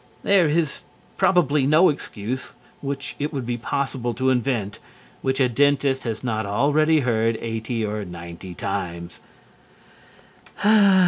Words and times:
There 0.23 0.47
is 0.47 0.79
probably 1.15 1.67
no 1.67 1.89
excuse 1.89 2.53
which 2.81 3.15
it 3.19 3.31
would 3.31 3.45
be 3.45 3.55
possible 3.55 4.15
to 4.15 4.31
invent 4.31 4.79
which 5.21 5.39
a 5.39 5.47
dentist 5.47 6.05
has 6.05 6.23
not 6.23 6.43
already 6.43 7.01
heard 7.01 7.37
eighty 7.39 7.85
or 7.85 8.03
ninety 8.03 8.55
times. 8.55 9.19